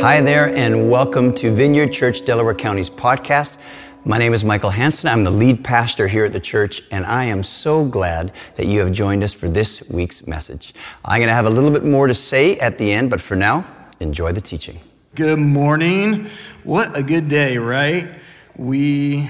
[0.00, 3.58] Hi there, and welcome to Vineyard Church Delaware County's podcast.
[4.04, 5.08] My name is Michael Hanson.
[5.08, 8.78] I'm the lead pastor here at the church, and I am so glad that you
[8.78, 10.72] have joined us for this week's message.
[11.04, 13.34] I'm going to have a little bit more to say at the end, but for
[13.34, 13.64] now,
[13.98, 14.78] enjoy the teaching.
[15.16, 16.28] Good morning.
[16.62, 18.08] What a good day, right?
[18.56, 19.28] We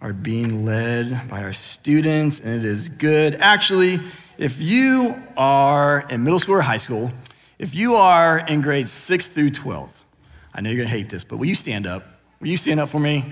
[0.00, 3.34] are being led by our students, and it is good.
[3.34, 4.00] Actually,
[4.38, 7.10] if you are in middle school or high school,
[7.58, 9.97] if you are in grades 6 through 12,
[10.58, 12.02] I know you're gonna hate this, but will you stand up?
[12.40, 13.24] Will you stand up for me?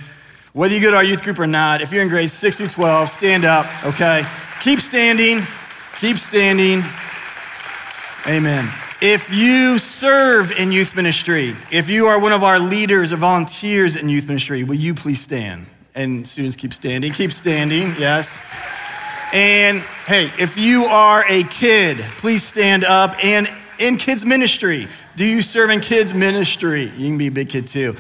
[0.53, 2.69] Whether you go to our youth group or not, if you're in grades 6 through
[2.69, 4.25] 12, stand up, okay?
[4.63, 5.45] Keep standing,
[5.99, 6.85] keep standing.
[8.29, 8.69] Amen.
[9.01, 13.97] If you serve in youth ministry, if you are one of our leaders or volunteers
[13.97, 15.67] in youth ministry, will you please stand?
[15.97, 18.41] And students keep standing, keep standing, yes.
[19.33, 23.17] And hey, if you are a kid, please stand up.
[23.21, 23.49] And
[23.81, 26.85] in kids ministry, do you serve in kids' ministry?
[26.97, 27.97] You can be a big kid too.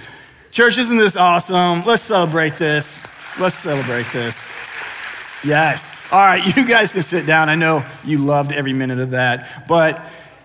[0.50, 1.84] Church, isn't this awesome?
[1.84, 3.00] Let's celebrate this.
[3.40, 4.42] Let's celebrate this.
[5.42, 5.92] Yes.
[6.12, 7.48] All right, you guys can sit down.
[7.48, 9.66] I know you loved every minute of that.
[9.66, 10.00] But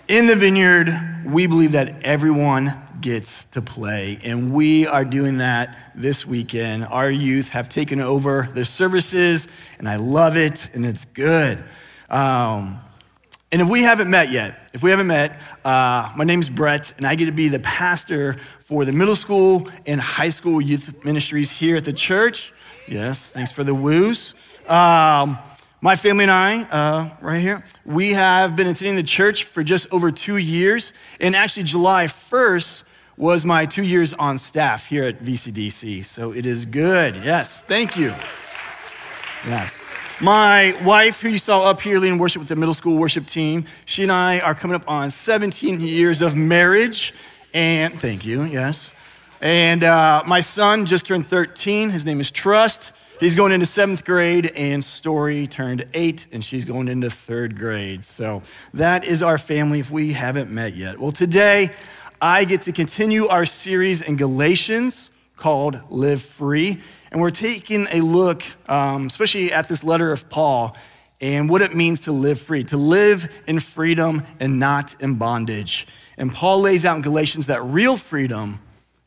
[0.08, 0.94] in the vineyard,
[1.26, 4.20] we believe that everyone gets to play.
[4.24, 6.86] And we are doing that this weekend.
[6.86, 11.62] Our youth have taken over the services, and I love it, and it's good.
[12.10, 12.80] Um,
[13.52, 16.94] and if we haven't met yet, if we haven't met, uh, my name is Brett,
[16.98, 21.04] and I get to be the pastor for the middle school and high school youth
[21.04, 22.54] ministries here at the church.
[22.88, 24.36] Yes, thanks for the woos.
[24.70, 25.38] Um,
[25.82, 29.92] my family and I, uh, right here, we have been attending the church for just
[29.92, 30.94] over two years.
[31.20, 36.06] And actually, July 1st was my two years on staff here at VCDC.
[36.06, 37.18] So it is good.
[37.18, 38.14] Yes, thank you.
[39.46, 39.81] Yes.
[40.22, 43.66] My wife, who you saw up here leading worship with the middle school worship team,
[43.86, 47.16] she and I are coming up on 17 years of marriage.
[47.56, 48.94] And thank you, yes.
[49.42, 51.90] And uh, my son just turned 13.
[51.90, 52.92] His name is Trust.
[53.20, 58.06] He's going into seventh grade, and Story turned eight, and she's going into third grade.
[58.06, 58.44] So
[58.76, 61.00] that is our family if we haven't met yet.
[61.00, 61.72] Well, today
[62.22, 65.10] I get to continue our series in Galatians
[65.42, 66.80] called Live Free.
[67.12, 70.78] And we're taking a look, um, especially at this letter of Paul,
[71.20, 75.88] and what it means to live free, to live in freedom and not in bondage.
[76.16, 78.60] And Paul lays out in Galatians that real freedom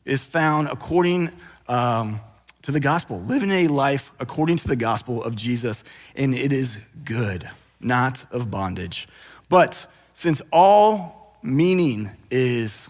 [0.03, 1.31] is found according
[1.69, 2.19] um,
[2.63, 5.85] to the gospel, living a life according to the gospel of Jesus,
[6.17, 9.07] and it is good, not of bondage.
[9.47, 12.89] But since all meaning is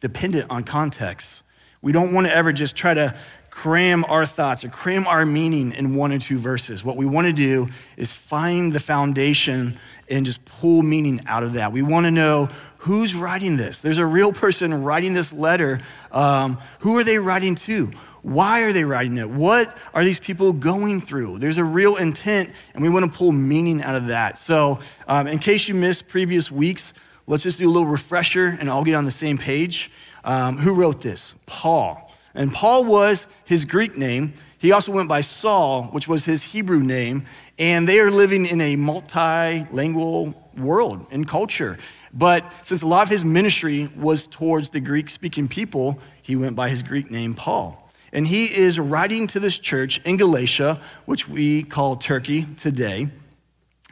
[0.00, 1.43] dependent on context,
[1.84, 3.14] we don't want to ever just try to
[3.50, 6.82] cram our thoughts or cram our meaning in one or two verses.
[6.82, 7.68] What we want to do
[7.98, 9.78] is find the foundation
[10.08, 11.72] and just pull meaning out of that.
[11.72, 13.82] We want to know who's writing this.
[13.82, 15.80] There's a real person writing this letter.
[16.10, 17.90] Um, who are they writing to?
[18.22, 19.28] Why are they writing it?
[19.28, 21.38] What are these people going through?
[21.38, 24.38] There's a real intent, and we want to pull meaning out of that.
[24.38, 26.94] So, um, in case you missed previous weeks,
[27.26, 29.90] let's just do a little refresher and all get on the same page.
[30.24, 31.34] Um, who wrote this?
[31.46, 32.12] Paul.
[32.34, 34.34] And Paul was his Greek name.
[34.58, 37.26] He also went by Saul, which was his Hebrew name.
[37.58, 41.78] And they are living in a multilingual world and culture.
[42.12, 46.56] But since a lot of his ministry was towards the Greek speaking people, he went
[46.56, 47.80] by his Greek name, Paul.
[48.12, 53.08] And he is writing to this church in Galatia, which we call Turkey today.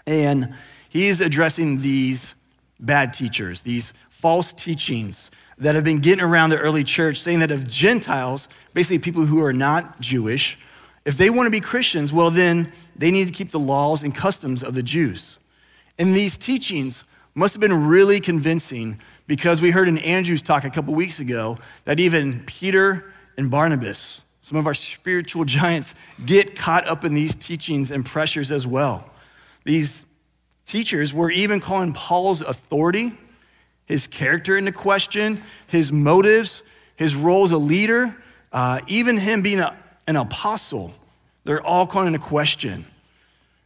[0.06, 0.54] And
[0.88, 2.34] he is addressing these
[2.78, 5.30] bad teachers, these false teachings
[5.62, 9.40] that have been getting around the early church saying that if Gentiles, basically people who
[9.42, 10.58] are not Jewish,
[11.04, 14.14] if they want to be Christians, well, then they need to keep the laws and
[14.14, 15.38] customs of the Jews.
[15.98, 20.70] And these teachings must have been really convincing because we heard in Andrew's talk a
[20.70, 25.94] couple weeks ago that even Peter and Barnabas, some of our spiritual giants,
[26.26, 29.08] get caught up in these teachings and pressures as well.
[29.64, 30.06] These
[30.66, 33.16] teachers were even calling Paul's authority
[33.92, 36.62] his character into question, his motives,
[36.96, 38.16] his role as a leader,
[38.50, 39.76] uh, even him being a,
[40.08, 40.94] an apostle.
[41.44, 42.86] They're all calling into question.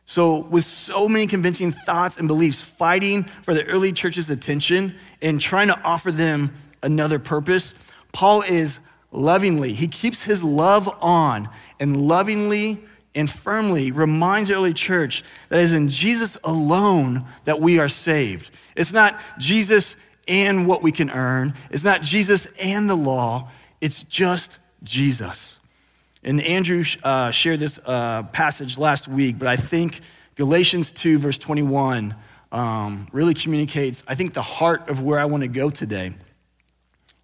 [0.07, 5.41] So, with so many convincing thoughts and beliefs, fighting for the early church's attention and
[5.41, 6.53] trying to offer them
[6.83, 7.75] another purpose,
[8.13, 8.81] Paul is
[9.13, 11.49] lovingly, he keeps his love on
[11.79, 12.81] and lovingly
[13.15, 17.89] and firmly reminds the early church that it is in Jesus alone that we are
[17.89, 18.51] saved.
[18.75, 19.95] It's not Jesus
[20.29, 21.55] and what we can earn.
[21.71, 23.51] It's not Jesus and the law,
[23.81, 25.59] it's just Jesus.
[26.23, 30.01] And Andrew uh, shared this uh, passage last week, but I think
[30.35, 32.15] Galatians 2, verse 21,
[32.53, 36.13] um, really communicates, I think, the heart of where I want to go today.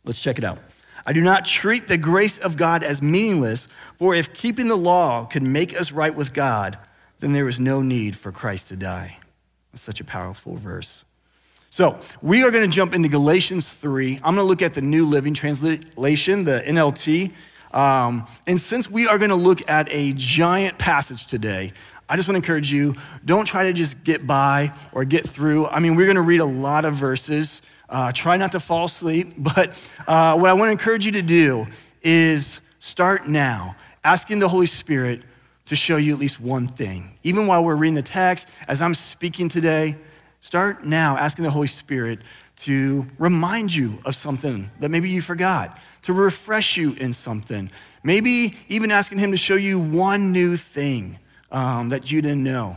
[0.04, 0.58] Let's check it out.
[1.04, 3.66] I do not treat the grace of God as meaningless,
[3.98, 6.78] for if keeping the law could make us right with God,
[7.18, 9.18] then there is no need for Christ to die.
[9.72, 11.04] That's such a powerful verse.
[11.74, 14.16] So, we are going to jump into Galatians 3.
[14.16, 17.32] I'm going to look at the New Living Translation, the NLT.
[17.74, 21.72] Um, and since we are going to look at a giant passage today,
[22.10, 25.66] I just want to encourage you don't try to just get by or get through.
[25.66, 27.62] I mean, we're going to read a lot of verses.
[27.88, 29.28] Uh, try not to fall asleep.
[29.38, 29.70] But
[30.06, 31.66] uh, what I want to encourage you to do
[32.02, 35.22] is start now, asking the Holy Spirit
[35.64, 37.16] to show you at least one thing.
[37.22, 39.96] Even while we're reading the text, as I'm speaking today,
[40.42, 42.18] start now asking the Holy Spirit
[42.56, 47.70] to remind you of something that maybe you forgot, to refresh you in something.
[48.02, 51.18] Maybe even asking Him to show you one new thing
[51.50, 52.76] um, that you didn't know.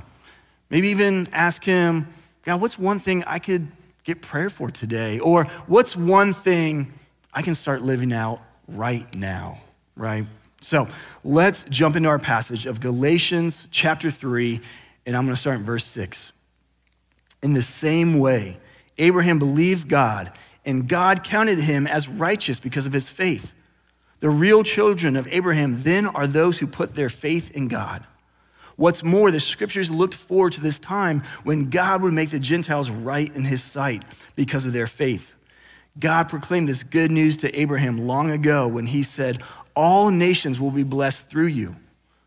[0.69, 2.07] Maybe even ask Him,
[2.43, 3.67] God, what's one thing I could
[4.03, 5.19] get prayer for today?
[5.19, 6.93] Or what's one thing
[7.33, 9.59] I can start living out right now,
[9.95, 10.25] right?
[10.61, 10.87] So
[11.23, 14.61] let's jump into our passage of Galatians chapter 3,
[15.07, 16.31] and I'm going to start in verse 6.
[17.41, 18.57] In the same way,
[18.97, 20.31] Abraham believed God,
[20.65, 23.53] and God counted him as righteous because of his faith.
[24.19, 28.03] The real children of Abraham then are those who put their faith in God.
[28.77, 32.89] What's more, the scriptures looked forward to this time when God would make the Gentiles
[32.89, 34.03] right in his sight
[34.35, 35.33] because of their faith.
[35.97, 39.41] God proclaimed this good news to Abraham long ago when he said,
[39.75, 41.75] All nations will be blessed through you.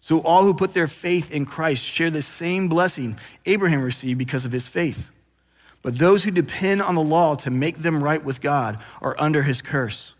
[0.08, 4.46] So all who put their faith in Christ share the same blessing Abraham received because
[4.46, 5.10] of his faith.
[5.82, 9.42] But those who depend on the law to make them right with God are under
[9.42, 10.14] his curse.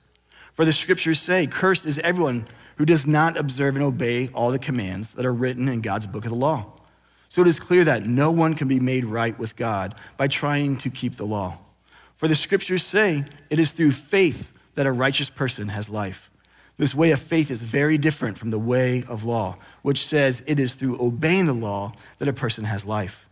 [0.53, 2.47] For the scriptures say, Cursed is everyone
[2.77, 6.27] who does not observe and obey all the commands that are written in God's book
[6.27, 6.67] of the law.
[7.31, 10.77] So it is clear that no one can be made right with God by trying
[10.77, 11.57] to keep the law.
[12.17, 16.28] For the scriptures say, It is through faith that a righteous person has life.
[16.79, 20.61] This way of faith is very different from the way of law, which says it
[20.61, 23.27] is through obeying the law that a person has life.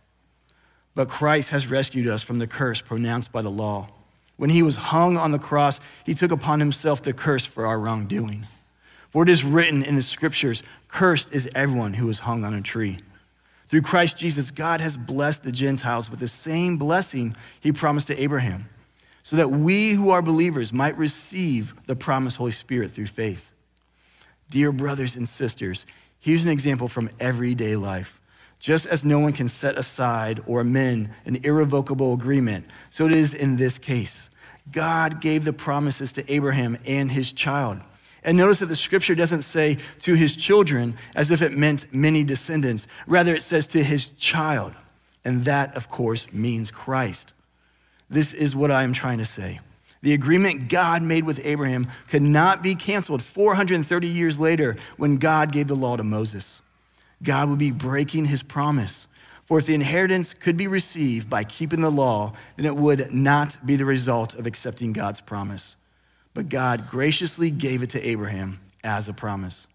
[0.93, 3.87] But Christ has rescued us from the curse pronounced by the law.
[4.35, 7.79] When he was hung on the cross, he took upon himself the curse for our
[7.79, 8.45] wrongdoing.
[9.09, 12.61] For it is written in the scriptures, Cursed is everyone who is hung on a
[12.61, 12.99] tree.
[13.67, 18.21] Through Christ Jesus, God has blessed the Gentiles with the same blessing he promised to
[18.21, 18.69] Abraham,
[19.27, 23.51] so that we who are believers might receive the promised Holy Spirit through faith.
[24.49, 25.85] Dear brothers and sisters,
[26.17, 28.21] here's an example from everyday life.
[28.61, 33.33] Just as no one can set aside or amend an irrevocable agreement, so it is
[33.33, 34.29] in this case.
[34.71, 37.81] God gave the promises to Abraham and his child.
[38.23, 42.23] And notice that the scripture doesn't say to his children as if it meant many
[42.23, 42.87] descendants.
[43.07, 44.71] Rather, it says to his child.
[45.25, 47.33] And that, of course, means Christ.
[48.09, 49.59] This is what I am trying to say.
[50.01, 55.51] The agreement God made with Abraham could not be canceled 430 years later when God
[55.51, 56.61] gave the law to Moses.
[57.23, 59.07] God would be breaking his promise.
[59.45, 63.57] For if the inheritance could be received by keeping the law, then it would not
[63.65, 65.77] be the result of accepting God's promise.
[66.33, 69.65] But God graciously gave it to Abraham as a promise.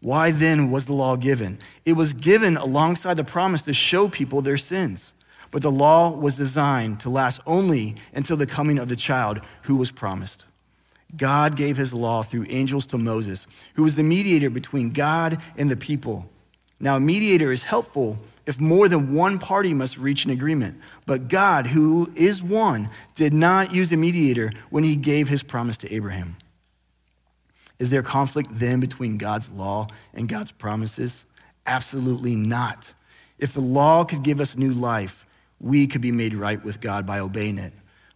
[0.00, 1.58] Why then was the law given?
[1.84, 5.12] It was given alongside the promise to show people their sins.
[5.50, 9.76] But the law was designed to last only until the coming of the child who
[9.76, 10.44] was promised.
[11.16, 15.70] God gave his law through angels to Moses, who was the mediator between God and
[15.70, 16.28] the people.
[16.80, 20.78] Now, a mediator is helpful if more than one party must reach an agreement.
[21.06, 25.76] But God, who is one, did not use a mediator when he gave his promise
[25.78, 26.36] to Abraham.
[27.78, 31.24] Is there conflict then between God's law and God's promises?
[31.66, 32.92] Absolutely not.
[33.38, 35.24] If the law could give us new life,
[35.60, 37.72] we could be made right with God by obeying it.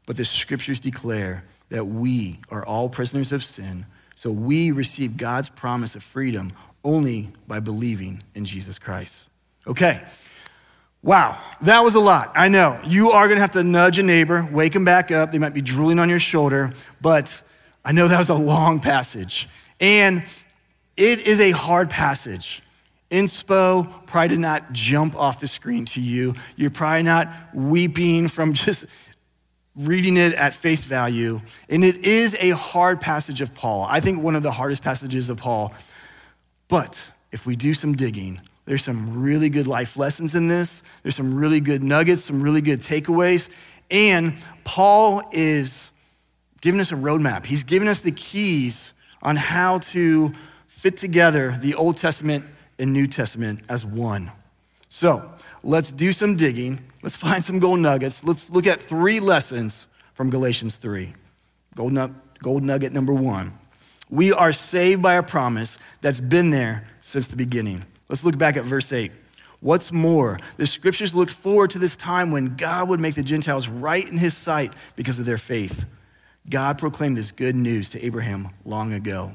[0.06, 5.48] But the scriptures declare that we are all prisoners of sin, so we receive God's
[5.48, 6.52] promise of freedom
[6.84, 9.28] only by believing in Jesus Christ.
[9.66, 10.00] Okay.
[11.02, 12.30] Wow, that was a lot.
[12.36, 12.80] I know.
[12.84, 15.32] You are going to have to nudge a neighbor, wake them back up.
[15.32, 17.42] They might be drooling on your shoulder, but
[17.84, 19.48] I know that was a long passage.
[19.80, 20.22] And
[20.96, 22.61] it is a hard passage.
[23.12, 26.34] Inspo probably did not jump off the screen to you.
[26.56, 28.86] You're probably not weeping from just
[29.76, 31.40] reading it at face value.
[31.68, 33.86] And it is a hard passage of Paul.
[33.88, 35.72] I think one of the hardest passages of Paul
[36.72, 40.82] but if we do some digging, there's some really good life lessons in this.
[41.02, 43.50] There's some really good nuggets, some really good takeaways.
[43.90, 45.90] And Paul is
[46.62, 47.44] giving us a roadmap.
[47.44, 50.32] He's giving us the keys on how to
[50.66, 52.46] fit together the Old Testament
[52.82, 54.30] and New Testament as one.
[54.88, 55.22] So
[55.62, 56.80] let's do some digging.
[57.02, 58.24] Let's find some gold nuggets.
[58.24, 61.14] Let's look at three lessons from Galatians 3.
[61.76, 61.98] Gold,
[62.40, 63.52] gold nugget number one
[64.10, 67.84] We are saved by a promise that's been there since the beginning.
[68.08, 69.10] Let's look back at verse 8.
[69.60, 73.68] What's more, the scriptures looked forward to this time when God would make the Gentiles
[73.68, 75.84] right in his sight because of their faith.
[76.50, 79.32] God proclaimed this good news to Abraham long ago.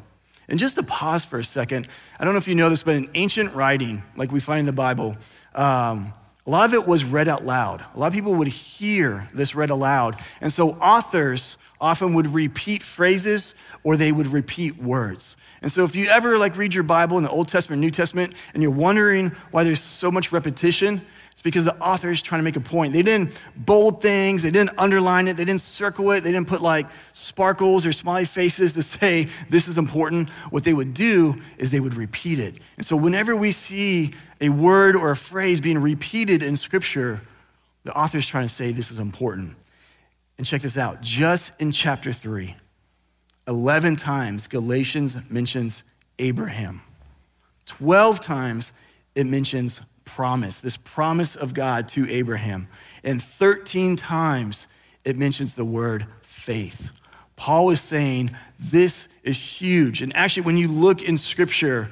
[0.49, 1.87] And just to pause for a second,
[2.19, 4.65] I don't know if you know this, but in ancient writing, like we find in
[4.65, 5.17] the Bible,
[5.53, 6.13] um,
[6.45, 7.85] a lot of it was read out loud.
[7.93, 10.17] A lot of people would hear this read aloud.
[10.39, 15.35] And so authors often would repeat phrases or they would repeat words.
[15.61, 18.33] And so if you ever like read your Bible in the Old Testament, New Testament,
[18.53, 21.01] and you're wondering why there's so much repetition,
[21.37, 22.93] it's because the author is trying to make a point.
[22.93, 26.61] They didn't bold things, they didn't underline it, they didn't circle it, they didn't put
[26.61, 30.29] like sparkles or smiley faces to say this is important.
[30.49, 32.55] What they would do is they would repeat it.
[32.77, 37.21] And so whenever we see a word or a phrase being repeated in scripture,
[37.83, 39.53] the author is trying to say this is important.
[40.39, 42.55] And check this out just in chapter 3,
[43.47, 45.83] 11 times Galatians mentions
[46.17, 46.81] Abraham,
[47.67, 48.71] 12 times
[49.13, 52.67] it mentions promise, this promise of God to Abraham,
[53.03, 54.67] and 13 times
[55.05, 56.89] it mentions the word faith.
[57.35, 60.01] Paul is saying this is huge.
[60.01, 61.89] And actually, when you look in scripture,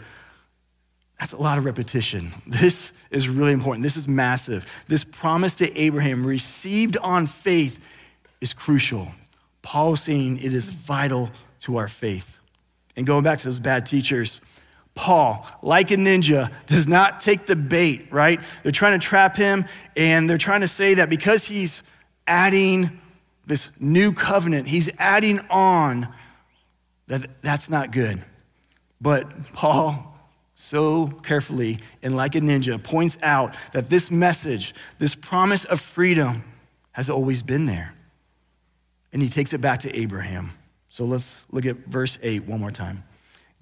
[1.19, 2.31] that's a lot of repetition.
[2.48, 3.84] This is really important.
[3.84, 4.69] This is massive.
[4.88, 7.79] This promise to Abraham, received on faith,
[8.41, 9.12] is crucial.
[9.62, 11.29] Paul is saying it is vital
[11.62, 12.39] to our faith.
[12.95, 14.41] And going back to those bad teachers,
[14.95, 18.39] Paul, like a ninja, does not take the bait, right?
[18.63, 21.83] They're trying to trap him, and they're trying to say that because he's
[22.25, 22.89] adding
[23.45, 26.07] this new covenant, he's adding on,
[27.07, 28.21] that that's not good.
[28.99, 30.17] But Paul,
[30.55, 36.43] so carefully and like a ninja, points out that this message, this promise of freedom,
[36.93, 37.93] has always been there.
[39.11, 40.53] And he takes it back to Abraham.
[40.89, 43.03] So let's look at verse 8 one more time.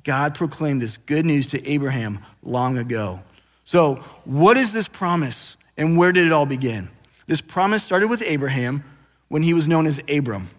[0.03, 3.22] God proclaimed this good news to Abraham long ago.
[3.65, 3.95] So,
[4.25, 6.89] what is this promise and where did it all begin?
[7.27, 8.83] This promise started with Abraham
[9.29, 10.50] when he was known as Abram.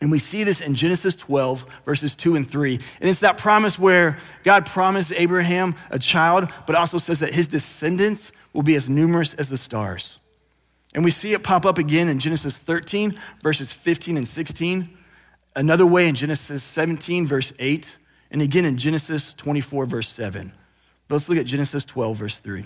[0.00, 2.74] And we see this in Genesis 12, verses 2 and 3.
[3.00, 7.48] And it's that promise where God promised Abraham a child, but also says that his
[7.48, 10.18] descendants will be as numerous as the stars.
[10.94, 14.88] And we see it pop up again in Genesis 13, verses 15 and 16.
[15.54, 17.96] Another way in Genesis 17, verse 8
[18.30, 20.52] and again in Genesis 24, verse 7.
[21.08, 22.64] But let's look at Genesis 12, verse 3.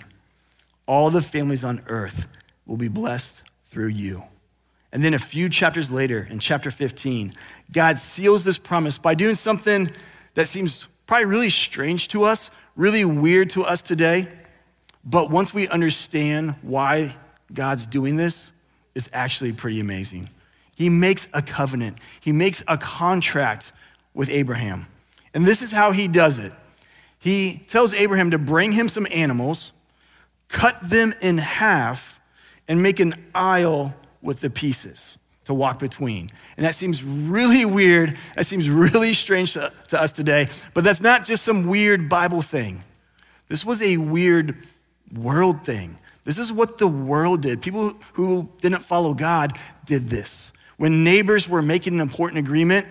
[0.87, 2.27] All the families on earth
[2.65, 4.23] will be blessed through you.
[4.91, 7.31] And then a few chapters later, in chapter 15,
[7.71, 9.89] God seals this promise by doing something
[10.33, 14.27] that seems probably really strange to us, really weird to us today.
[15.05, 17.15] But once we understand why
[17.53, 18.51] God's doing this,
[18.95, 20.29] it's actually pretty amazing.
[20.75, 23.71] He makes a covenant, He makes a contract
[24.13, 24.87] with Abraham.
[25.33, 26.51] And this is how he does it.
[27.19, 29.73] He tells Abraham to bring him some animals,
[30.47, 32.19] cut them in half,
[32.67, 36.31] and make an aisle with the pieces to walk between.
[36.57, 38.17] And that seems really weird.
[38.35, 40.49] That seems really strange to, to, us today.
[40.73, 42.83] But that's not just some weird Bible thing.
[43.49, 44.55] This was a weird
[45.13, 45.97] world thing.
[46.23, 47.61] This is what the world did.
[47.61, 50.51] People who didn't follow God did this.
[50.77, 52.87] When neighbors were making an important agreement,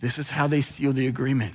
[0.00, 1.54] this is how they sealed the agreement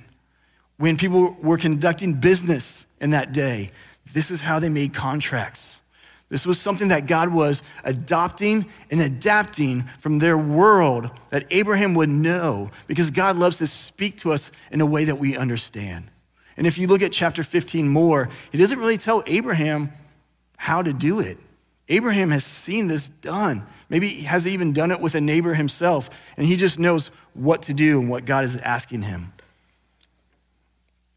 [0.79, 3.69] when people were conducting business in that day,
[4.13, 5.81] this is how they made contracts.
[6.29, 12.07] This was something that God was adopting and adapting from their world that Abraham would
[12.07, 16.07] know because God loves to speak to us in a way that we understand.
[16.55, 19.91] And if you look at chapter 15 more, he doesn't really tell Abraham
[20.55, 21.37] how to do it.
[21.89, 23.63] Abraham has seen this done.
[23.89, 27.63] Maybe he has even done it with a neighbor himself, and he just knows what
[27.63, 29.33] to do and what God is asking him.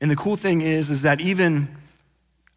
[0.02, 1.68] And the cool thing is, is that even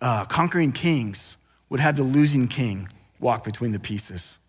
[0.01, 1.37] uh, conquering kings
[1.69, 4.39] would have the losing king walk between the pieces.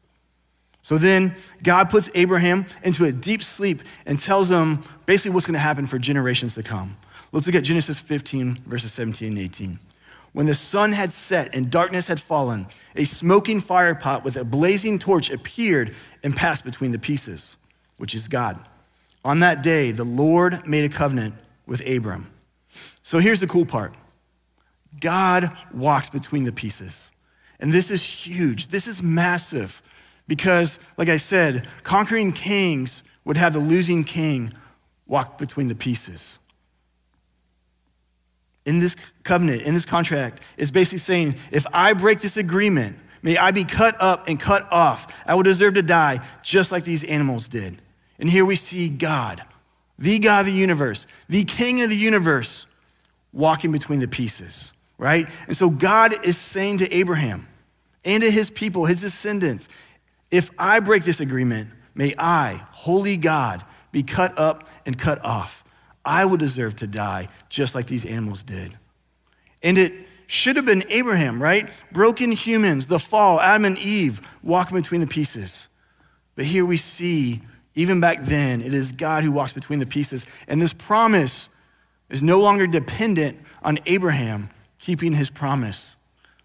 [0.80, 5.54] So then God puts Abraham into a deep sleep and tells him basically what's going
[5.54, 6.96] to happen for generations to come.
[7.32, 9.78] Let's look at Genesis 15, verses 17 and 18.
[10.32, 14.98] When the sun had set and darkness had fallen, a smoking firepot with a blazing
[14.98, 17.58] torch appeared and passed between the pieces,
[17.98, 18.58] which is God.
[19.22, 21.34] On that day, the Lord made a covenant
[21.66, 22.30] with Abram.
[23.06, 23.94] So here's the cool part
[24.98, 27.12] God walks between the pieces.
[27.60, 28.66] And this is huge.
[28.66, 29.80] This is massive
[30.26, 34.52] because, like I said, conquering kings would have the losing king
[35.06, 36.40] walk between the pieces.
[38.64, 43.36] In this covenant, in this contract, is basically saying if I break this agreement, may
[43.36, 45.14] I be cut up and cut off.
[45.24, 47.80] I will deserve to die just like these animals did.
[48.18, 49.44] And here we see God,
[49.96, 52.65] the God of the universe, the king of the universe,
[53.36, 55.28] walking between the pieces, right?
[55.46, 57.46] And so God is saying to Abraham
[58.02, 59.68] and to his people, his descendants,
[60.30, 63.62] if I break this agreement, may I, holy God,
[63.92, 65.64] be cut up and cut off.
[66.02, 68.76] I would deserve to die just like these animals did.
[69.62, 69.92] And it
[70.28, 71.68] should have been Abraham, right?
[71.92, 75.68] Broken humans, the fall, Adam and Eve walking between the pieces.
[76.36, 77.42] But here we see,
[77.74, 80.24] even back then, it is God who walks between the pieces.
[80.48, 81.50] And this promise
[82.10, 85.96] is no longer dependent on Abraham keeping his promise,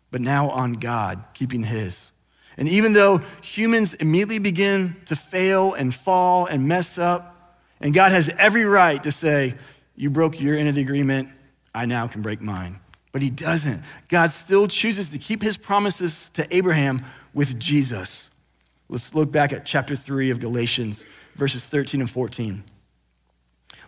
[0.09, 2.11] but now on God keeping his.
[2.57, 8.11] And even though humans immediately begin to fail and fall and mess up, and God
[8.11, 9.55] has every right to say,
[9.95, 11.29] You broke your end of the agreement,
[11.73, 12.79] I now can break mine.
[13.11, 13.81] But he doesn't.
[14.07, 17.03] God still chooses to keep his promises to Abraham
[17.33, 18.29] with Jesus.
[18.89, 22.63] Let's look back at chapter 3 of Galatians, verses 13 and 14.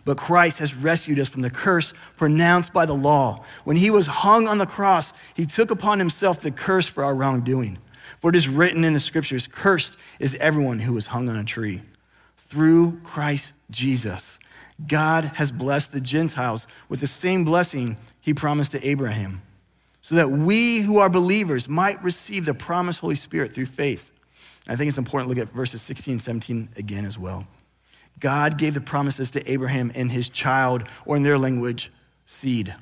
[0.04, 3.44] But Christ has rescued us from the curse pronounced by the law.
[3.64, 7.14] When he was hung on the cross, he took upon himself the curse for our
[7.14, 7.78] wrongdoing.
[8.20, 11.44] For it is written in the scriptures Cursed is everyone who was hung on a
[11.44, 11.82] tree.
[12.36, 14.38] Through Christ Jesus,
[14.86, 19.42] God has blessed the Gentiles with the same blessing he promised to Abraham,
[20.02, 24.10] so that we who are believers might receive the promised Holy Spirit through faith.
[24.66, 27.46] I think it's important to look at verses 16 and 17 again as well.
[28.20, 31.90] God gave the promises to Abraham and his child, or in their language,
[32.26, 32.74] seed.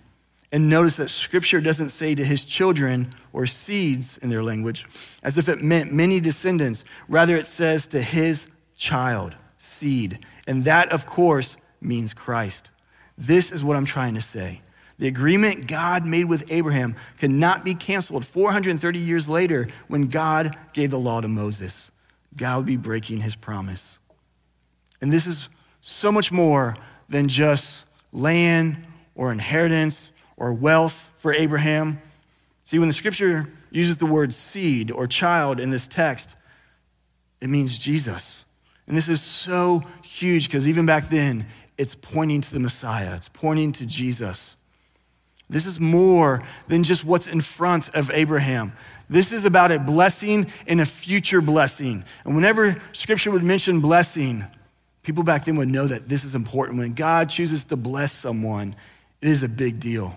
[0.52, 4.86] And notice that scripture doesn't say to his children or seeds in their language,
[5.22, 6.84] as if it meant many descendants.
[7.08, 8.46] Rather, it says to his
[8.76, 10.18] child, seed.
[10.46, 12.70] And that, of course, means Christ.
[13.16, 14.60] This is what I'm trying to say.
[14.98, 20.56] The agreement God made with Abraham could not be canceled 430 years later when God
[20.74, 21.90] gave the law to Moses.
[22.36, 23.98] God would be breaking his promise.
[25.02, 25.48] And this is
[25.82, 26.76] so much more
[27.08, 28.76] than just land
[29.14, 32.00] or inheritance or wealth for Abraham.
[32.64, 36.36] See, when the scripture uses the word seed or child in this text,
[37.40, 38.46] it means Jesus.
[38.86, 43.28] And this is so huge because even back then, it's pointing to the Messiah, it's
[43.28, 44.56] pointing to Jesus.
[45.50, 48.72] This is more than just what's in front of Abraham.
[49.10, 52.04] This is about a blessing and a future blessing.
[52.24, 54.44] And whenever scripture would mention blessing,
[55.02, 56.78] people back then would know that this is important.
[56.78, 58.74] When God chooses to bless someone,
[59.20, 60.14] it is a big deal,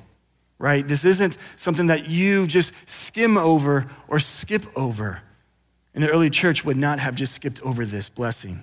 [0.59, 0.87] right?
[0.87, 5.21] This isn't something that you just skim over or skip over.
[5.93, 8.59] And the early church would not have just skipped over this blessing.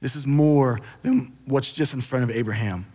[0.00, 2.86] This is more than what's just in front of Abraham.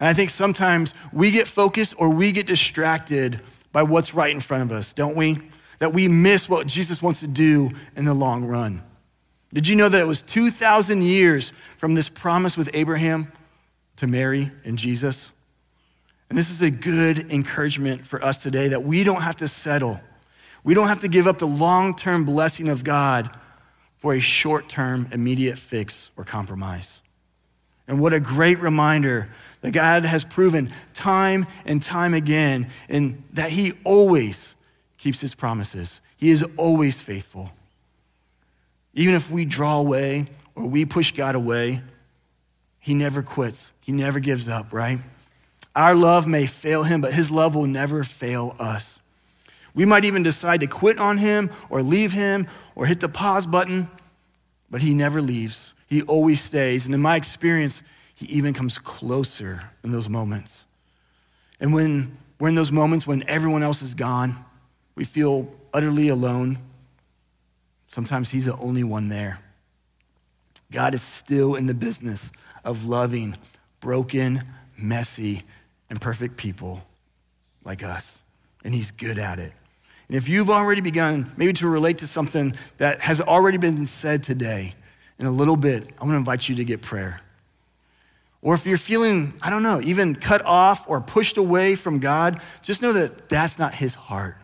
[0.00, 3.40] And I think sometimes we get focused or we get distracted
[3.72, 5.38] by what's right in front of us, don't we?
[5.78, 8.82] That we miss what Jesus wants to do in the long run.
[9.52, 13.32] Did you know that it was 2,000 years from this promise with Abraham
[13.96, 15.32] to Mary and Jesus?
[16.28, 20.00] And this is a good encouragement for us today that we don't have to settle.
[20.64, 23.30] We don't have to give up the long term blessing of God
[23.98, 27.02] for a short term, immediate fix or compromise.
[27.88, 29.28] And what a great reminder
[29.60, 34.54] that God has proven time and time again, and that He always
[34.98, 36.00] keeps His promises.
[36.16, 37.52] He is always faithful.
[38.96, 41.80] Even if we draw away or we push God away,
[42.80, 43.70] He never quits.
[43.80, 44.98] He never gives up, right?
[45.76, 48.98] Our love may fail Him, but His love will never fail us.
[49.72, 53.46] We might even decide to quit on Him or leave Him or hit the pause
[53.46, 53.88] button,
[54.68, 55.74] but He never leaves.
[55.88, 56.84] He always stays.
[56.84, 57.82] And in my experience,
[58.16, 60.64] he even comes closer in those moments.
[61.60, 64.34] And when we're in those moments when everyone else is gone,
[64.94, 66.58] we feel utterly alone.
[67.88, 69.38] Sometimes He's the only one there.
[70.72, 72.32] God is still in the business
[72.64, 73.36] of loving
[73.80, 74.42] broken,
[74.76, 75.42] messy,
[75.88, 76.82] and perfect people
[77.64, 78.22] like us.
[78.64, 79.52] And He's good at it.
[80.08, 84.22] And if you've already begun maybe to relate to something that has already been said
[84.22, 84.74] today,
[85.18, 87.20] in a little bit, I want to invite you to get prayer.
[88.42, 92.40] Or if you're feeling, I don't know, even cut off or pushed away from God,
[92.62, 94.36] just know that that's not His heart.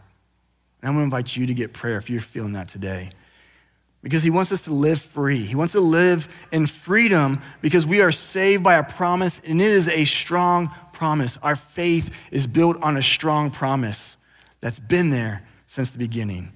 [0.81, 3.11] And I'm going to invite you to get prayer if you're feeling that today.
[4.03, 5.39] Because He wants us to live free.
[5.39, 9.67] He wants to live in freedom because we are saved by a promise, and it
[9.67, 11.37] is a strong promise.
[11.43, 14.17] Our faith is built on a strong promise
[14.61, 16.53] that's been there since the beginning.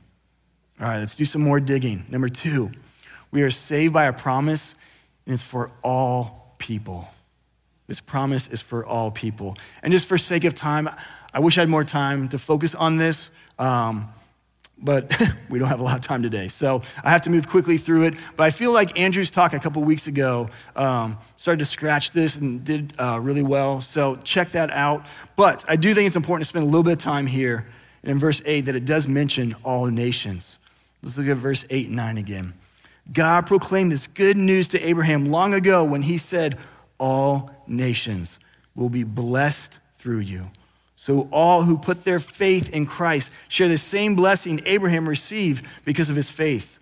[0.81, 2.05] All right, let's do some more digging.
[2.09, 2.71] Number two,
[3.31, 4.75] we are saved by a promise,
[5.25, 7.09] and it's for all people.
[7.87, 9.57] This promise is for all people.
[9.83, 10.89] And just for sake of time,
[11.33, 13.31] I wish I had more time to focus on this.
[13.59, 14.09] Um,
[14.79, 15.11] but
[15.51, 16.49] we don't have a lot of time today.
[16.49, 18.15] So I have to move quickly through it.
[18.37, 22.37] But I feel like Andrew's talk a couple weeks ago um, started to scratch this
[22.37, 23.81] and did uh, really well.
[23.81, 25.07] So check that out.
[25.37, 27.67] But I do think it's important to spend a little bit of time here
[28.03, 30.59] in verse 8 that it does mention all nations.
[31.03, 32.55] Let's look at verse 8 and 9 again.
[33.13, 36.59] God proclaimed this good news to Abraham long ago when he said,
[36.99, 38.39] All nations
[38.75, 40.47] will be blessed through you.
[40.97, 46.09] So all who put their faith in Christ share the same blessing Abraham received because
[46.09, 46.79] of his faith.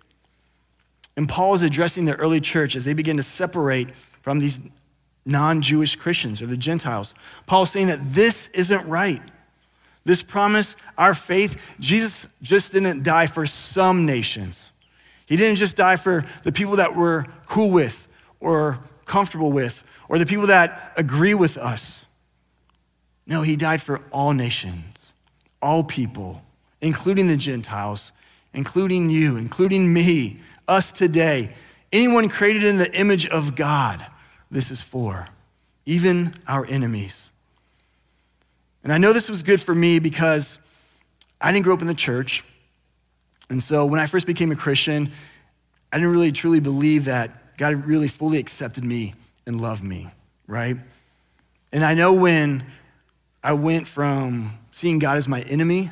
[1.17, 3.89] And Paul is addressing the early church as they begin to separate
[4.21, 4.59] from these
[5.25, 7.13] non Jewish Christians or the Gentiles.
[7.45, 9.21] Paul is saying that this isn't right.
[10.05, 14.71] This promise, our faith, Jesus just didn't die for some nations.
[15.25, 18.07] He didn't just die for the people that we're cool with
[18.39, 22.07] or comfortable with or the people that agree with us.
[23.27, 25.13] No, he died for all nations,
[25.61, 26.43] all people,
[26.81, 28.11] including the Gentiles,
[28.53, 31.49] including you, including me, us today.
[31.91, 34.05] Anyone created in the image of God,
[34.51, 35.27] this is for,
[35.85, 37.31] even our enemies.
[38.83, 40.59] And I know this was good for me because
[41.41, 42.43] I didn't grow up in the church.
[43.49, 45.09] And so when I first became a Christian,
[45.91, 49.13] I didn't really truly believe that God really fully accepted me
[49.47, 50.09] and loved me,
[50.47, 50.77] right?
[51.71, 52.63] And I know when
[53.45, 55.91] I went from seeing God as my enemy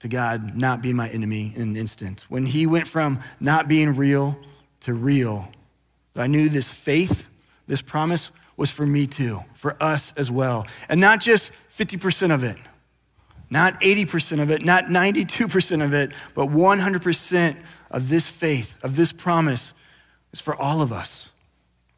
[0.00, 2.26] to God not being my enemy in an instant.
[2.28, 4.38] When he went from not being real
[4.80, 5.48] to real,
[6.14, 7.28] I knew this faith,
[7.66, 10.66] this promise was for me too, for us as well.
[10.90, 12.58] And not just 50% of it,
[13.48, 17.56] not 80% of it, not 92% of it, but 100%
[17.90, 19.72] of this faith, of this promise
[20.34, 21.32] is for all of us.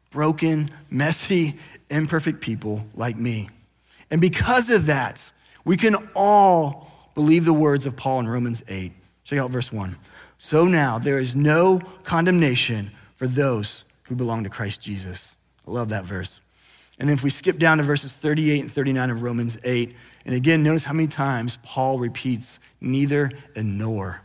[0.09, 1.55] Broken, messy,
[1.89, 3.49] imperfect people like me.
[4.09, 5.31] And because of that,
[5.65, 8.91] we can all believe the words of Paul in Romans 8.
[9.23, 9.95] Check out verse 1.
[10.37, 15.35] So now there is no condemnation for those who belong to Christ Jesus.
[15.67, 16.39] I love that verse.
[16.99, 20.35] And then if we skip down to verses 38 and 39 of Romans 8, and
[20.35, 24.21] again, notice how many times Paul repeats neither and nor.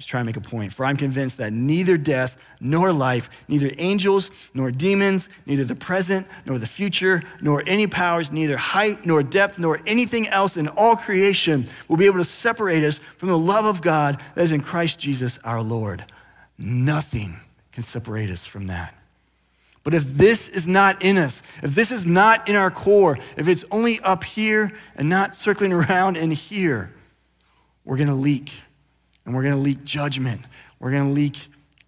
[0.00, 0.72] He's trying to make a point.
[0.72, 6.26] For I'm convinced that neither death nor life, neither angels nor demons, neither the present
[6.46, 10.96] nor the future, nor any powers, neither height nor depth nor anything else in all
[10.96, 14.62] creation will be able to separate us from the love of God that is in
[14.62, 16.02] Christ Jesus our Lord.
[16.56, 17.38] Nothing
[17.72, 18.94] can separate us from that.
[19.84, 23.48] But if this is not in us, if this is not in our core, if
[23.48, 26.90] it's only up here and not circling around in here,
[27.84, 28.50] we're going to leak
[29.24, 30.40] and we're going to leak judgment.
[30.78, 31.36] We're going to leak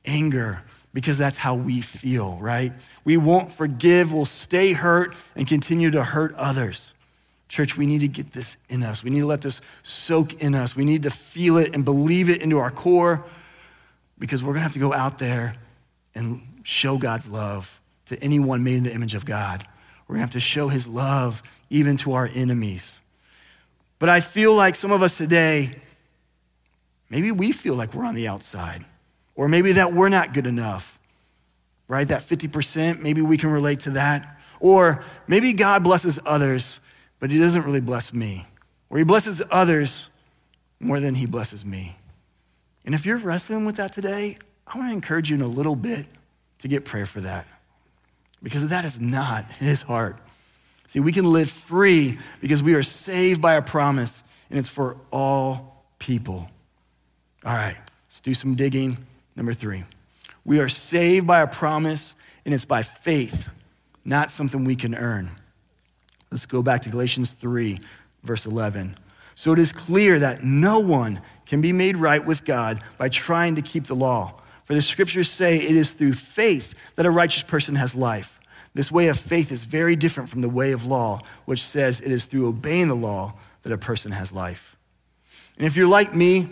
[0.05, 0.63] anger
[0.95, 2.73] because that's how we feel, right?
[3.05, 6.95] We won't forgive, we'll stay hurt and continue to hurt others.
[7.49, 9.05] Church, we need to get this in us.
[9.05, 10.75] We need to let this soak in us.
[10.75, 13.25] We need to feel it and believe it into our core
[14.19, 15.55] because we're going to have to go out there
[16.15, 19.67] and show God's love to anyone made in the image of God.
[20.07, 23.01] We're going to have to show his love even to our enemies.
[23.99, 25.77] But I feel like some of us today,
[27.13, 28.83] Maybe we feel like we're on the outside,
[29.35, 30.99] or maybe that we're not good enough,
[31.87, 32.09] right?
[32.09, 34.39] That 50%, maybe we can relate to that.
[34.61, 36.81] Or maybe God blesses others,
[37.21, 38.47] but He doesn't really bless me.
[38.89, 40.09] Or He blesses others
[40.81, 41.95] more than He blesses me.
[42.87, 45.77] And if you're wrestling with that today, I want to encourage you in a little
[45.77, 46.07] bit
[46.61, 47.47] to get prayer for that.
[48.43, 50.17] Because that is not His heart.
[50.87, 54.97] See, we can live free because we are saved by a promise, and it's for
[55.11, 56.49] all people.
[57.45, 57.77] All right,
[58.09, 58.97] let's do some digging.
[59.35, 59.83] Number three,
[60.45, 63.53] we are saved by a promise, and it's by faith,
[64.05, 65.31] not something we can earn.
[66.31, 67.81] Let's go back to Galatians 3,
[68.23, 68.95] verse 11.
[69.35, 73.57] So it is clear that no one can be made right with God by trying
[73.57, 74.41] to keep the law.
[74.65, 78.39] For the scriptures say it is through faith that a righteous person has life.
[78.73, 82.13] This way of faith is very different from the way of law, which says it
[82.13, 84.77] is through obeying the law that a person has life.
[85.59, 86.49] And if you're like me,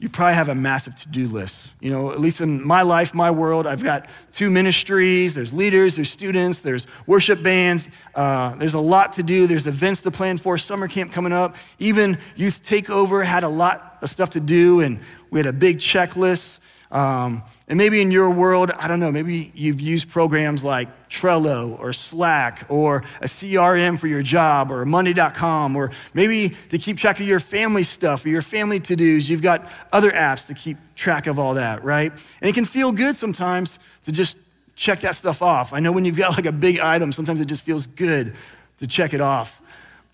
[0.00, 1.74] you probably have a massive to-do list.
[1.78, 5.34] You know, at least in my life, my world, I've got two ministries.
[5.34, 7.90] There's leaders, there's students, there's worship bands.
[8.14, 9.46] Uh, there's a lot to do.
[9.46, 10.56] There's events to plan for.
[10.56, 11.54] Summer camp coming up.
[11.78, 15.78] Even youth takeover had a lot of stuff to do, and we had a big
[15.78, 16.60] checklist.
[16.90, 21.78] Um, and maybe in your world, I don't know, maybe you've used programs like Trello
[21.78, 27.20] or Slack or a CRM for your job or Monday.com, or maybe to keep track
[27.20, 30.78] of your family stuff or your family to dos, you've got other apps to keep
[30.96, 32.10] track of all that, right?
[32.40, 34.36] And it can feel good sometimes to just
[34.74, 35.72] check that stuff off.
[35.72, 38.34] I know when you've got like a big item, sometimes it just feels good
[38.78, 39.62] to check it off.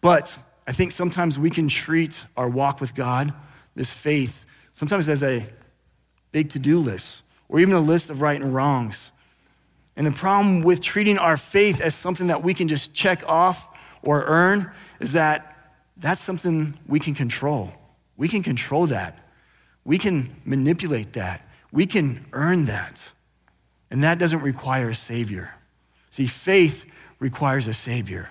[0.02, 3.32] But I think sometimes we can treat our walk with God,
[3.74, 5.42] this faith, sometimes as a
[6.32, 9.12] big to do list or even a list of right and wrongs.
[9.96, 13.68] And the problem with treating our faith as something that we can just check off
[14.02, 15.56] or earn is that
[15.96, 17.72] that's something we can control.
[18.16, 19.18] We can control that.
[19.84, 21.46] We can manipulate that.
[21.72, 23.10] We can earn that.
[23.90, 25.50] And that doesn't require a Savior.
[26.10, 26.84] See, faith
[27.18, 28.28] requires a Savior.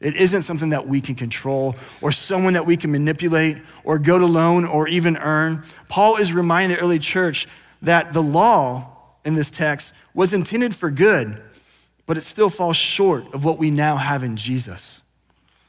[0.00, 4.18] It isn't something that we can control or someone that we can manipulate or go
[4.18, 5.62] to loan or even earn.
[5.88, 7.46] Paul is reminding the early church
[7.82, 8.88] that the law
[9.24, 11.40] in this text was intended for good,
[12.06, 15.02] but it still falls short of what we now have in Jesus.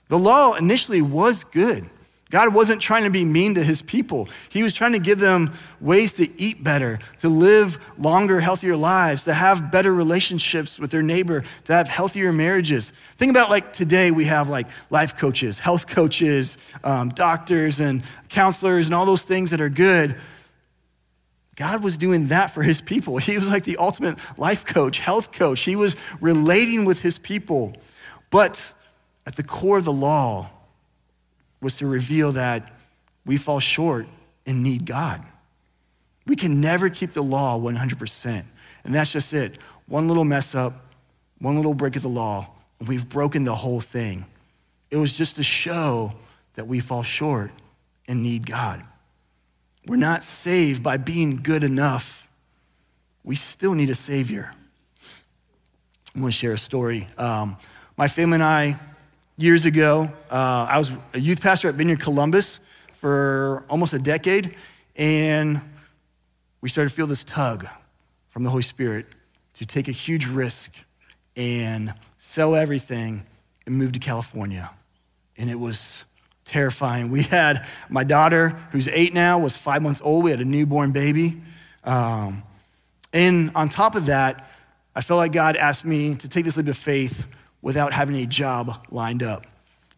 [0.09, 1.85] The law initially was good.
[2.33, 4.27] God wasn't trying to be mean to his people.
[4.49, 9.25] He was trying to give them ways to eat better, to live longer, healthier lives,
[9.25, 12.91] to have better relationships with their neighbor, to have healthier marriages.
[13.17, 18.87] Think about like today we have like life coaches, health coaches, um, doctors, and counselors,
[18.87, 20.15] and all those things that are good.
[21.55, 23.17] God was doing that for his people.
[23.17, 25.61] He was like the ultimate life coach, health coach.
[25.61, 27.75] He was relating with his people.
[28.31, 28.71] But
[29.25, 30.49] at the core of the law,
[31.63, 32.71] was to reveal that
[33.25, 34.05] we fall short
[34.45, 35.23] and need God.
[36.27, 38.43] We can never keep the law 100%.
[38.83, 39.57] And that's just it.
[39.87, 40.73] One little mess up,
[41.39, 44.25] one little break of the law, and we've broken the whole thing.
[44.91, 46.13] It was just to show
[46.55, 47.51] that we fall short
[48.07, 48.83] and need God.
[49.85, 52.29] We're not saved by being good enough.
[53.23, 54.51] We still need a Savior.
[56.15, 57.07] I'm going to share a story.
[57.17, 57.57] Um,
[57.97, 58.79] my family and I
[59.37, 60.09] years ago.
[60.29, 62.59] Uh, I was a youth pastor at Vineyard Columbus
[62.97, 64.55] for almost a decade,
[64.95, 65.59] and
[66.61, 67.67] we started to feel this tug
[68.29, 69.05] from the Holy Spirit
[69.55, 70.75] to take a huge risk
[71.35, 73.23] and sell everything
[73.65, 74.69] and move to California.
[75.37, 76.05] And it was
[76.45, 77.09] terrifying.
[77.09, 80.23] We had my daughter, who's eight now, was five months old.
[80.23, 81.41] We had a newborn baby.
[81.83, 82.43] Um,
[83.11, 84.49] and on top of that,
[84.95, 87.25] I felt like God asked me to take this leap of faith
[87.61, 89.45] without having a job lined up.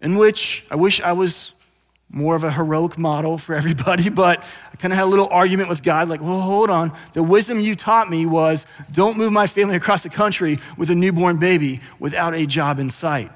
[0.02, 1.62] In which I wish I was
[2.10, 4.40] more of a heroic model for everybody, but
[4.72, 6.94] I kind of had a little argument with God like, well, hold on.
[7.14, 10.96] The wisdom you taught me was don't move my family across the country with a
[10.96, 13.32] newborn baby without a job in sight.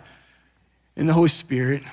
[0.95, 1.84] And the Holy Spirit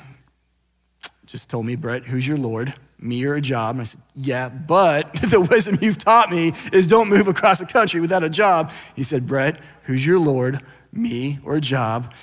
[1.26, 2.72] just told me, Brett, who's your Lord?
[2.98, 3.74] Me or a job?
[3.74, 7.66] And I said, yeah, but the wisdom you've taught me is don't move across the
[7.66, 8.70] country without a job.
[8.94, 10.60] He said, Brett, who's your Lord?
[10.92, 12.14] Me or a job?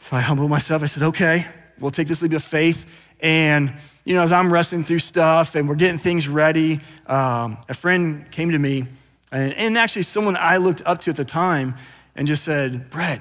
[0.00, 0.82] So I humbled myself.
[0.82, 1.46] I said, okay,
[1.80, 2.84] we'll take this leap of faith.
[3.20, 3.72] And,
[4.04, 8.30] you know, as I'm wrestling through stuff and we're getting things ready, um, a friend
[8.30, 8.84] came to me,
[9.32, 11.74] and, and actually someone I looked up to at the time,
[12.14, 13.20] and just said, Brett,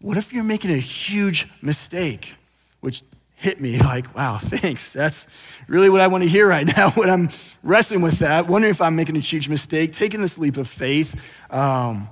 [0.00, 2.34] what if you're making a huge mistake?
[2.80, 3.02] Which
[3.40, 4.92] hit me like, wow, thanks.
[4.92, 5.26] That's
[5.66, 7.30] really what I want to hear right now when I'm
[7.62, 11.20] wrestling with that, wondering if I'm making a huge mistake, taking this leap of faith.
[11.52, 12.08] Um,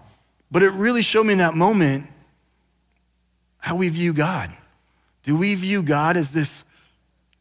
[0.50, 2.06] but it really showed me in that moment
[3.58, 4.50] how we view God.
[5.22, 6.64] Do we view God as this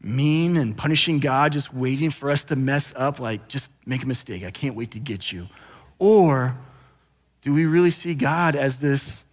[0.00, 4.06] mean and punishing God just waiting for us to mess up, like just make a
[4.06, 4.44] mistake?
[4.44, 5.46] I can't wait to get you.
[5.98, 6.54] Or
[7.40, 9.24] do we really see God as this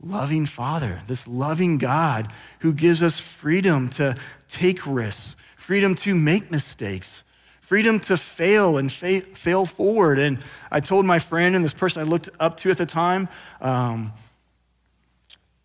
[0.00, 2.30] loving Father, this loving God
[2.60, 4.16] who gives us freedom to
[4.48, 7.24] take risks, freedom to make mistakes,
[7.60, 10.18] freedom to fail and fa- fail forward?
[10.18, 10.38] And
[10.70, 13.28] I told my friend and this person I looked up to at the time,
[13.60, 14.12] um,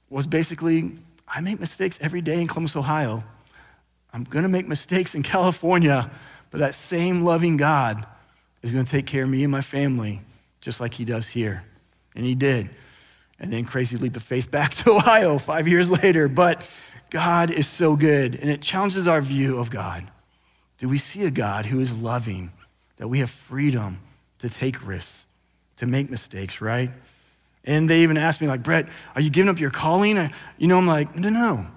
[0.10, 0.92] was basically
[1.34, 3.24] I make mistakes every day in Columbus, Ohio.
[4.14, 6.12] I'm going to make mistakes in California,
[6.50, 8.06] but that same loving God
[8.62, 10.22] is going to take care of me and my family
[10.60, 11.64] just like he does here.
[12.16, 12.70] And he did.
[13.42, 16.30] And then crazy leap of faith back to Ohio five years later.
[16.30, 16.66] But
[17.10, 20.08] God is so good, and it challenges our view of God.
[20.78, 22.52] Do we see a God who is loving,
[22.98, 24.00] that we have freedom
[24.40, 25.26] to take risks,
[25.78, 26.90] to make mistakes, right?
[27.66, 30.18] And they even asked me, like, Brett, are you giving up your calling?
[30.58, 31.68] You know, I'm like, no, no.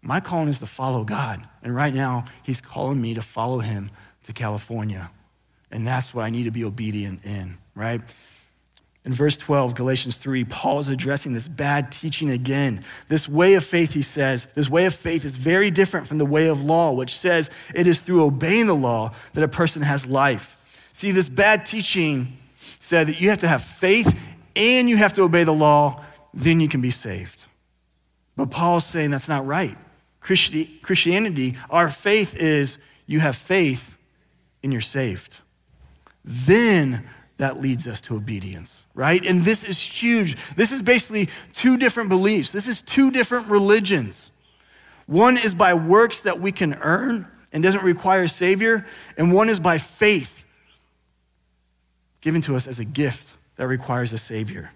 [0.00, 1.46] My calling is to follow God.
[1.62, 3.90] And right now, He's calling me to follow Him
[4.24, 5.10] to California.
[5.70, 8.00] And that's what I need to be obedient in, right?
[9.04, 12.82] In verse 12, Galatians 3, Paul is addressing this bad teaching again.
[13.08, 16.24] This way of faith, he says, this way of faith is very different from the
[16.24, 20.06] way of law, which says it is through obeying the law that a person has
[20.06, 20.88] life.
[20.94, 22.38] See, this bad teaching
[22.80, 24.18] said that you have to have faith
[24.56, 27.44] and you have to obey the law, then you can be saved.
[28.36, 29.76] But Paul's saying that's not right.
[30.20, 33.98] Christianity, our faith is you have faith
[34.62, 35.40] and you're saved.
[36.24, 37.02] Then
[37.44, 39.22] that leads us to obedience, right?
[39.22, 40.36] And this is huge.
[40.56, 42.52] This is basically two different beliefs.
[42.52, 44.32] This is two different religions.
[45.04, 48.86] One is by works that we can earn and doesn't require a savior,
[49.18, 50.44] and one is by faith
[52.24, 54.70] given to us as a gift that requires a Savior.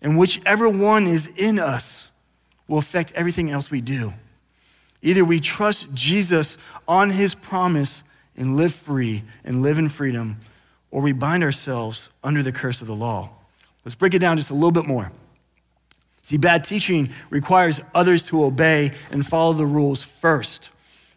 [0.00, 2.10] And whichever one is in us
[2.66, 4.14] will affect everything else we do.
[5.02, 6.56] Either we trust Jesus
[6.88, 8.02] on his promise
[8.34, 10.38] and live free and live in freedom,
[10.96, 13.28] or we bind ourselves under the curse of the law.
[13.84, 15.12] Let's break it down just a little bit more.
[16.22, 20.70] See, bad teaching requires others to obey and follow the rules first,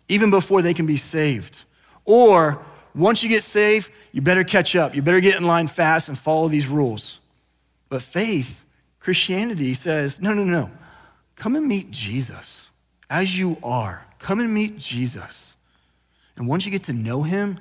[0.10, 1.64] even before they can be saved.
[2.04, 2.62] Or
[2.94, 4.96] once you get saved, you better catch up.
[4.96, 7.22] You better get in line fast and follow these rules.
[7.88, 8.66] But faith,
[9.00, 10.70] Christianity says, no, no, no.
[11.38, 12.70] Come and meet Jesus
[13.10, 14.06] as you are.
[14.20, 15.56] Come and meet Jesus.
[16.36, 17.60] And once you get to know him,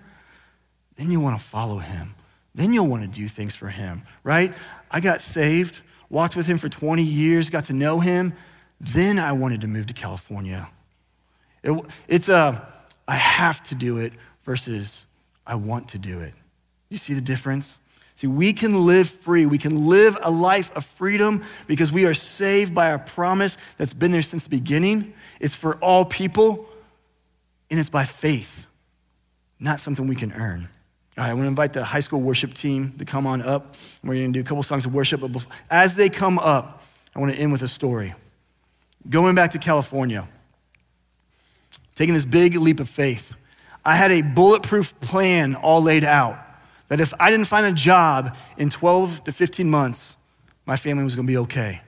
[0.99, 2.15] then you want to follow him.
[2.55, 4.53] Then you'll want to do things for him, right?
[4.91, 5.81] I got saved,
[6.11, 8.35] walked with him for 20 years, got to know him.
[8.81, 10.69] Then I wanted to move to California.
[11.63, 12.67] It, it's a,
[13.07, 15.07] I have to do it versus
[15.47, 16.35] I want to do it.
[16.89, 17.79] You see the difference?
[18.17, 19.47] See, we can live free.
[19.47, 23.93] We can live a life of freedom because we are saved by a promise that's
[23.93, 25.15] been there since the beginning.
[25.39, 26.67] It's for all people,
[27.71, 28.67] and it's by faith,
[29.61, 30.69] not something we can earn.
[31.19, 33.75] All right, I want to invite the high school worship team to come on up.
[34.05, 36.85] We're going to do a couple songs of worship, but before, as they come up,
[37.13, 38.15] I want to end with a story.
[39.11, 40.29] Going back to California,
[41.97, 43.35] taking this big leap of faith.
[43.85, 46.39] I had a bulletproof plan all laid out
[46.87, 50.15] that if I didn't find a job in 12 to 15 months,
[50.67, 51.81] my family was going to be okay.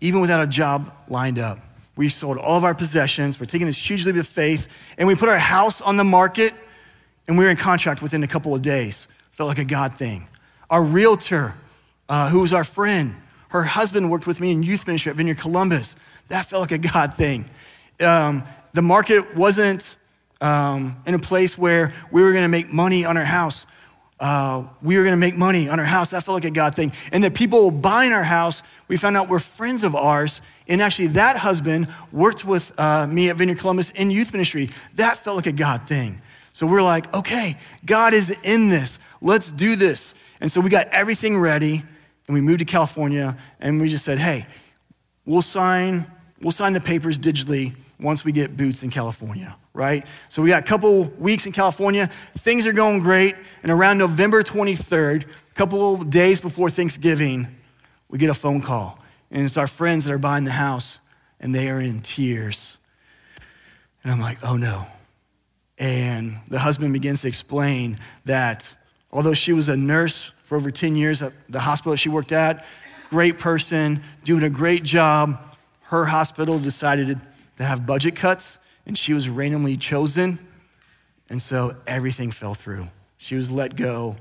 [0.00, 1.58] Even without a job lined up.
[1.96, 3.40] We sold all of our possessions.
[3.40, 6.54] We're taking this huge leap of faith, and we put our house on the market,
[7.30, 9.06] and we were in contract within a couple of days.
[9.30, 10.26] Felt like a God thing.
[10.68, 11.54] Our realtor,
[12.08, 13.14] uh, who was our friend,
[13.50, 15.94] her husband worked with me in youth ministry at Vineyard Columbus.
[16.26, 17.44] That felt like a God thing.
[18.00, 19.96] Um, the market wasn't
[20.40, 23.64] um, in a place where we were going to make money on our house.
[24.18, 26.10] Uh, we were going to make money on our house.
[26.10, 26.90] That felt like a God thing.
[27.12, 30.40] And the people buying our house, we found out were friends of ours.
[30.66, 34.70] And actually, that husband worked with uh, me at Vineyard Columbus in youth ministry.
[34.96, 36.20] That felt like a God thing.
[36.52, 38.98] So we're like, okay, God is in this.
[39.22, 40.14] Let's do this.
[40.40, 41.82] And so we got everything ready,
[42.26, 44.46] and we moved to California, and we just said, hey,
[45.24, 46.06] we'll sign,
[46.40, 50.06] we'll sign the papers digitally once we get boots in California, right?
[50.28, 52.10] So we got a couple weeks in California.
[52.38, 53.36] Things are going great.
[53.62, 57.46] And around November 23rd, a couple days before Thanksgiving,
[58.08, 58.98] we get a phone call.
[59.30, 60.98] And it's our friends that are buying the house,
[61.38, 62.78] and they are in tears.
[64.02, 64.86] And I'm like, oh no.
[65.80, 68.72] And the husband begins to explain that
[69.10, 72.66] although she was a nurse for over 10 years at the hospital she worked at,
[73.08, 75.40] great person, doing a great job,
[75.84, 77.18] her hospital decided
[77.56, 80.38] to have budget cuts, and she was randomly chosen.
[81.30, 82.86] And so everything fell through.
[83.16, 84.16] She was let go,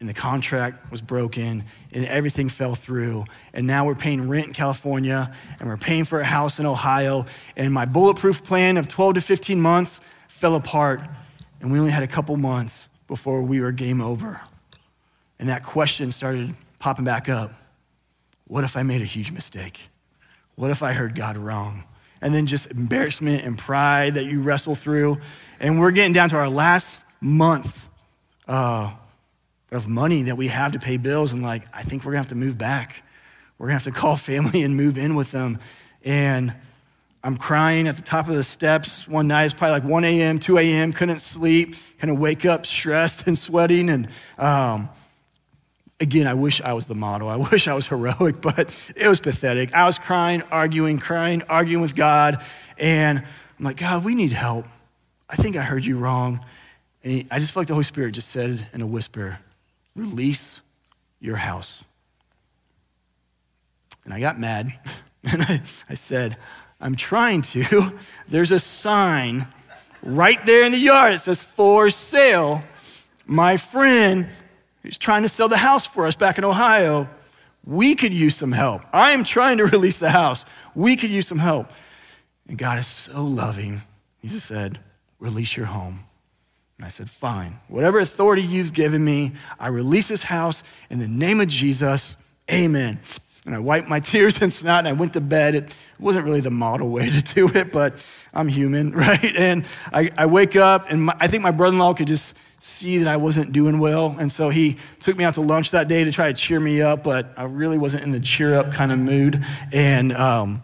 [0.00, 3.26] and the contract was broken, and everything fell through.
[3.52, 7.26] And now we're paying rent in California, and we're paying for a house in Ohio.
[7.54, 10.00] And my bulletproof plan of 12 to 15 months
[10.34, 11.00] fell apart,
[11.60, 14.40] and we only had a couple months before we were game over.
[15.38, 17.52] And that question started popping back up
[18.46, 19.88] What if I made a huge mistake?
[20.56, 21.84] What if I heard God wrong?
[22.24, 25.20] and then just embarrassment and pride that you wrestle through.
[25.60, 27.86] And we're getting down to our last month
[28.48, 28.94] uh,
[29.70, 31.34] of money that we have to pay bills.
[31.34, 33.02] And like, I think we're gonna have to move back.
[33.58, 35.58] We're gonna have to call family and move in with them.
[36.02, 36.54] And
[37.24, 39.46] I'm crying at the top of the steps one night.
[39.46, 43.36] It's probably like 1 a.m., 2 a.m., couldn't sleep, kind of wake up stressed and
[43.36, 43.88] sweating.
[43.88, 44.08] And
[44.38, 44.90] um,
[46.00, 47.28] Again, I wish I was the model.
[47.28, 49.74] I wish I was heroic, but it was pathetic.
[49.74, 52.44] I was crying, arguing, crying, arguing with God.
[52.78, 53.18] And
[53.58, 54.66] I'm like, God, we need help.
[55.30, 56.44] I think I heard you wrong.
[57.04, 59.38] And I just felt like the Holy Spirit just said in a whisper,
[59.94, 60.60] release
[61.20, 61.84] your house.
[64.04, 64.78] And I got mad.
[65.26, 66.36] And I, I said,
[66.84, 67.92] I'm trying to.
[68.28, 69.48] There's a sign
[70.04, 71.14] right there in the yard.
[71.14, 72.62] It says, for sale.
[73.26, 74.28] My friend
[74.84, 77.08] He's trying to sell the house for us back in Ohio.
[77.64, 78.82] We could use some help.
[78.92, 80.44] I am trying to release the house.
[80.74, 81.68] We could use some help.
[82.46, 83.80] And God is so loving.
[84.20, 84.78] He just said,
[85.18, 86.04] Release your home.
[86.76, 87.54] And I said, Fine.
[87.68, 92.18] Whatever authority you've given me, I release this house in the name of Jesus.
[92.52, 93.00] Amen.
[93.46, 95.54] And I wiped my tears and snot and I went to bed.
[95.54, 97.94] It wasn't really the model way to do it, but
[98.32, 99.36] I'm human, right?
[99.36, 102.34] And I, I wake up and my, I think my brother in law could just
[102.58, 104.16] see that I wasn't doing well.
[104.18, 106.80] And so he took me out to lunch that day to try to cheer me
[106.80, 109.44] up, but I really wasn't in the cheer up kind of mood.
[109.70, 110.62] And um,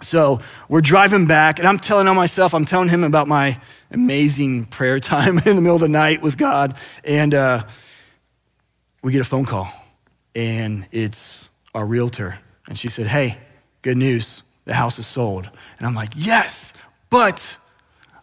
[0.00, 3.58] so we're driving back, and I'm telling on myself, I'm telling him about my
[3.90, 6.76] amazing prayer time in the middle of the night with God.
[7.04, 7.64] And uh,
[9.02, 9.70] we get a phone call,
[10.34, 12.38] and it's our realtor.
[12.66, 13.36] And she said, Hey,
[13.82, 15.48] good news, the house is sold.
[15.78, 16.72] And I'm like, Yes,
[17.10, 17.56] but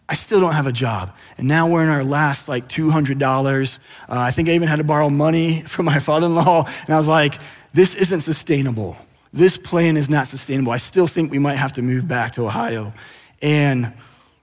[0.09, 1.15] I still don't have a job.
[1.37, 3.79] And now we're in our last like $200.
[3.79, 3.79] Uh,
[4.09, 6.67] I think I even had to borrow money from my father in law.
[6.85, 7.39] And I was like,
[7.73, 8.97] This isn't sustainable.
[9.31, 10.71] This plan is not sustainable.
[10.71, 12.93] I still think we might have to move back to Ohio.
[13.41, 13.93] And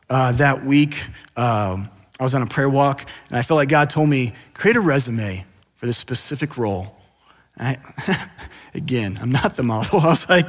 [0.09, 1.05] uh, that week,
[1.37, 4.77] um, I was on a prayer walk, and I felt like God told me, create
[4.77, 5.45] a resume
[5.77, 7.00] for this specific role.
[7.61, 7.79] I,
[8.75, 10.01] again, I'm not the model.
[10.01, 10.47] I was like,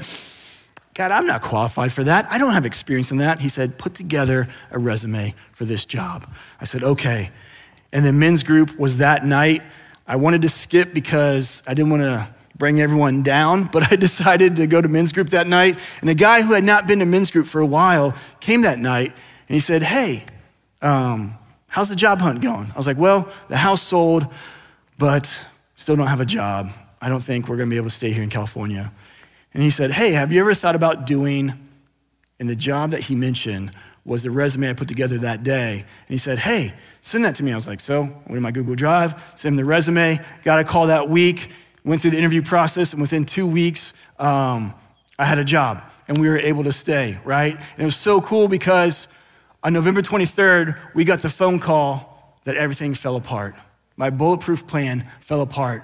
[0.94, 2.26] God, I'm not qualified for that.
[2.30, 3.40] I don't have experience in that.
[3.40, 6.28] He said, put together a resume for this job.
[6.60, 7.30] I said, okay.
[7.94, 9.62] And the men's group was that night.
[10.08, 14.58] I wanted to skip because I didn't want to bring everyone down, but I decided
[14.58, 15.78] to go to men's group that night.
[16.02, 18.80] And a guy who had not been to men's group for a while came that
[18.80, 19.12] night
[19.48, 20.24] and he said, Hey,
[20.82, 21.38] um,
[21.68, 22.72] how's the job hunt going?
[22.72, 24.26] I was like, Well, the house sold,
[24.98, 25.44] but
[25.76, 26.70] still don't have a job.
[27.02, 28.92] I don't think we're going to be able to stay here in California.
[29.54, 31.54] And he said, Hey, have you ever thought about doing,
[32.40, 33.72] and the job that he mentioned
[34.06, 35.74] was the resume I put together that day.
[35.74, 37.52] And he said, Hey, send that to me.
[37.52, 40.64] I was like, So, went to my Google Drive, sent him the resume, got a
[40.64, 41.50] call that week,
[41.84, 44.74] went through the interview process, and within two weeks, um,
[45.18, 47.56] I had a job and we were able to stay, right?
[47.56, 49.08] And it was so cool because
[49.64, 53.56] on November 23rd, we got the phone call that everything fell apart.
[53.96, 55.84] My bulletproof plan fell apart.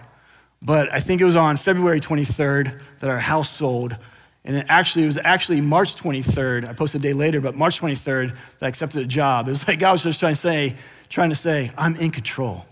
[0.61, 3.95] But I think it was on February 23rd that our house sold.
[4.43, 6.67] And it actually, it was actually March 23rd.
[6.67, 9.47] I posted a day later, but March 23rd that I accepted a job.
[9.47, 10.75] It was like God was just trying to say,
[11.09, 12.65] trying to say, I'm in control.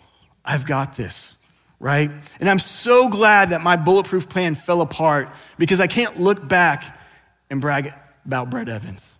[0.43, 1.38] I've got this,
[1.79, 2.09] right?
[2.39, 6.97] And I'm so glad that my bulletproof plan fell apart because I can't look back
[7.49, 7.93] and brag
[8.25, 9.17] about Brett Evans.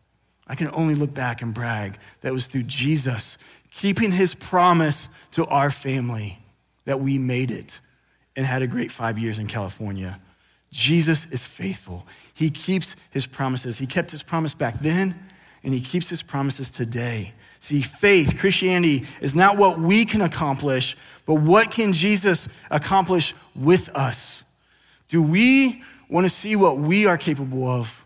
[0.48, 3.38] I can only look back and brag that was through Jesus
[3.72, 6.40] keeping his promise to our family
[6.86, 7.80] that we made it
[8.36, 10.20] and had a great five years in California.
[10.72, 12.06] Jesus is faithful.
[12.34, 13.78] He keeps his promises.
[13.78, 15.16] He kept his promise back then,
[15.64, 17.34] and he keeps his promises today.
[17.60, 23.90] See, faith, Christianity, is not what we can accomplish, but what can Jesus accomplish with
[23.90, 24.44] us?
[25.08, 28.06] Do we want to see what we are capable of,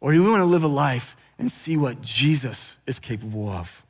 [0.00, 3.82] or do we want to live a life and see what Jesus is capable of?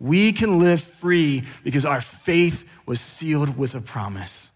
[0.00, 4.50] We can live free because our faith was sealed with a promise.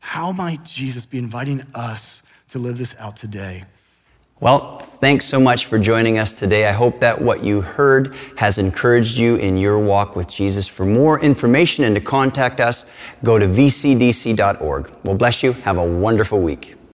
[0.00, 3.64] How might Jesus be inviting us to live this out today?
[4.40, 6.68] Well, thanks so much for joining us today.
[6.68, 10.68] I hope that what you heard has encouraged you in your walk with Jesus.
[10.68, 12.86] For more information and to contact us,
[13.24, 14.90] go to vcdc.org.
[15.02, 15.52] Well, bless you.
[15.52, 16.77] Have a wonderful week.